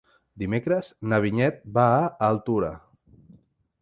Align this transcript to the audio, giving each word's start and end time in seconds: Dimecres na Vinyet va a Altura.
Dimecres 0.43 0.89
na 1.11 1.19
Vinyet 1.27 1.61
va 1.77 1.85
a 1.99 2.11
Altura. 2.31 2.73